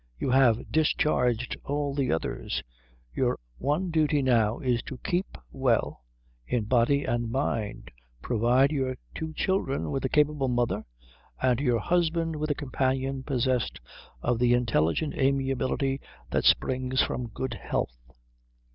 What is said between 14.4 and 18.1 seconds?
intelligent amiability that springs from good health."